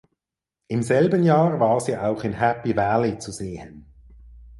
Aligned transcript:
Im 0.67 0.81
selben 0.81 1.21
Jahr 1.21 1.59
war 1.59 1.79
sie 1.79 1.95
auch 1.95 2.23
in 2.23 2.33
"Happy 2.33 2.75
Valley" 2.75 3.19
zu 3.19 3.31
sehen. 3.31 3.85